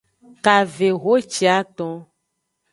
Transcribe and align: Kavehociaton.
Kavehociaton. 0.43 1.95